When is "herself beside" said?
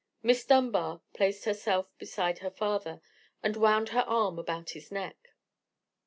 1.45-2.39